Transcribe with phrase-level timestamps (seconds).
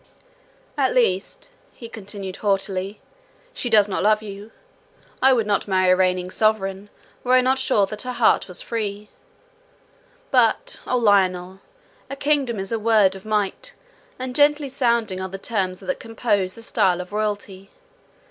[0.79, 2.99] "At least," he continued haughtily,
[3.53, 4.49] "she does not love you.
[5.21, 6.89] I would not marry a reigning sovereign,
[7.23, 9.09] were I not sure that her heart was free.
[10.31, 11.59] But, O, Lionel!
[12.09, 13.75] a kingdom is a word of might,
[14.17, 17.69] and gently sounding are the terms that compose the style of royalty.